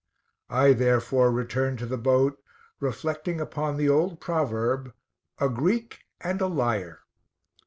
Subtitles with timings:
[0.49, 2.39] I therefore returned to the boat,
[2.79, 4.95] reflecting upon the old proverb,
[5.37, 7.01] "A Greek and a liar."